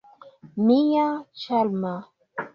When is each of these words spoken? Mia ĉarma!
Mia 0.69 1.03
ĉarma! 1.43 1.95